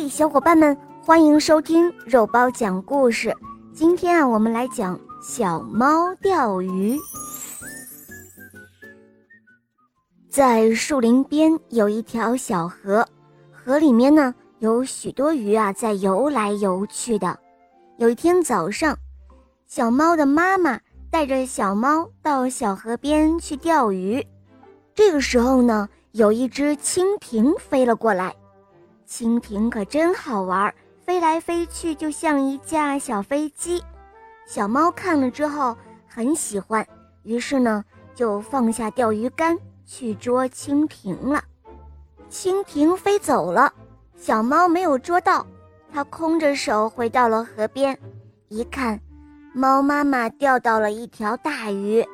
[0.00, 3.36] 嘿，小伙伴们，欢迎收听肉包讲故事。
[3.72, 6.96] 今天啊，我们来讲小猫钓鱼。
[10.30, 13.04] 在树林边有一条小河，
[13.50, 17.36] 河里面呢有许多鱼啊在游来游去的。
[17.96, 18.96] 有一天早上，
[19.66, 20.78] 小猫的妈妈
[21.10, 24.24] 带着小猫到小河边去钓鱼。
[24.94, 28.32] 这个时候呢，有一只蜻蜓飞了过来。
[29.08, 33.82] 蜻蜓可真好玩，飞来飞去就像一架小飞机。
[34.46, 35.74] 小猫看了之后
[36.06, 36.86] 很喜欢，
[37.22, 37.82] 于是呢
[38.14, 41.42] 就放下钓鱼竿去捉蜻蜓了。
[42.30, 43.72] 蜻蜓飞走了，
[44.14, 45.46] 小猫没有捉到，
[45.90, 47.98] 它空着手回到了河边，
[48.48, 49.00] 一看，
[49.54, 52.06] 猫妈妈钓到了一条大鱼，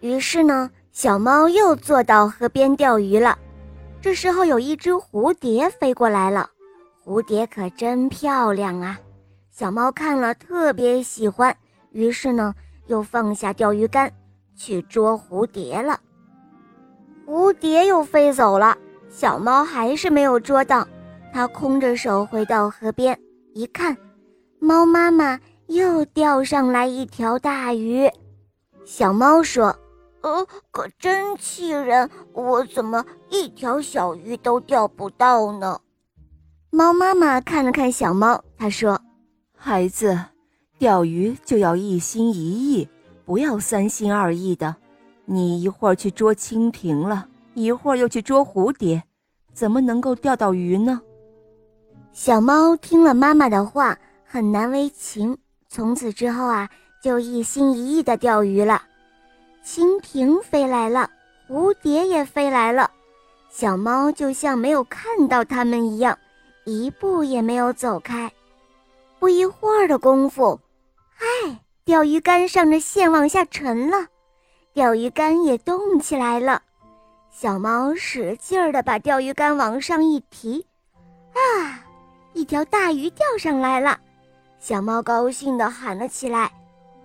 [0.00, 3.38] 于是呢，小猫又坐到河边钓鱼了。
[4.02, 6.50] 这时候有一只蝴蝶飞过来了，
[7.04, 8.98] 蝴蝶可真漂亮啊！
[9.52, 11.56] 小猫看了特别喜欢，
[11.92, 12.52] 于是呢
[12.88, 14.12] 又放下钓鱼竿
[14.56, 16.00] 去捉蝴蝶了。
[17.24, 18.76] 蝴蝶又飞走了，
[19.08, 20.84] 小猫还是没有捉到，
[21.32, 23.16] 它空着手回到河边，
[23.54, 23.96] 一看，
[24.58, 28.10] 猫妈妈又钓上来一条大鱼。
[28.84, 29.72] 小猫说。
[30.22, 32.08] 呃，可真气人！
[32.32, 35.80] 我怎么一条小鱼都钓不到呢？
[36.70, 39.00] 猫妈妈看了看小猫，她说
[39.58, 40.18] ：“孩子，
[40.78, 42.88] 钓鱼就要一心一意，
[43.24, 44.76] 不要三心二意的。
[45.24, 49.02] 你一会儿去捉蜻蜓了，一会儿又去捉蝴蝶，
[49.52, 51.02] 怎么能够钓到鱼呢？”
[52.12, 55.36] 小猫听了妈妈的话，很难为情。
[55.68, 56.68] 从此之后啊，
[57.02, 58.82] 就一心一意的钓鱼了。
[59.64, 61.08] 蜻蜓飞来了，
[61.48, 62.90] 蝴蝶也飞来了，
[63.48, 66.18] 小猫就像没有看到它们一样，
[66.64, 68.30] 一步也没有走开。
[69.18, 70.58] 不一会儿的功夫，
[71.14, 71.26] 嗨，
[71.84, 74.08] 钓鱼竿上的线往下沉了，
[74.72, 76.60] 钓鱼竿也动起来了。
[77.30, 80.66] 小猫使劲儿地把钓鱼竿往上一提，
[81.34, 81.84] 啊，
[82.32, 83.98] 一条大鱼钓上来了。
[84.58, 86.52] 小猫高兴地喊了起来：“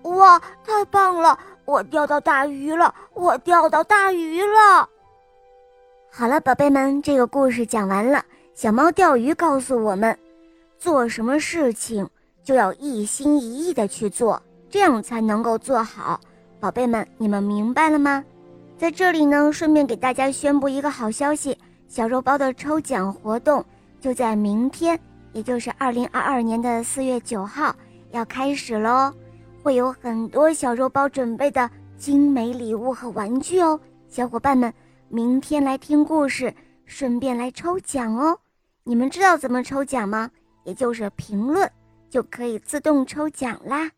[0.03, 2.95] 哇，太棒了！”我钓到大鱼了！
[3.13, 4.87] 我钓到大鱼了！
[6.09, 8.23] 好了，宝贝们，这个故事讲完了。
[8.53, 10.17] 小猫钓鱼告诉我们，
[10.79, 12.09] 做什么事情
[12.41, 16.17] 就要一心一意的去做，这样才能够做好。
[16.57, 18.23] 宝贝们，你们明白了吗？
[18.77, 21.57] 在这里呢，顺便给大家宣布一个好消息：
[21.89, 23.63] 小肉包的抽奖活动
[23.99, 24.97] 就在明天，
[25.33, 27.75] 也就是二零二二年的四月九号
[28.11, 29.11] 要开始喽。
[29.67, 34.73] 会有很多小肉包准备的精美礼物和玩具哦，小伙伴们，
[35.09, 36.53] 明天来听故事，
[36.85, 38.39] 顺便来抽奖哦。
[38.85, 40.31] 你们知道怎么抽奖吗？
[40.63, 41.69] 也就是评论
[42.09, 43.91] 就可以自动抽奖啦。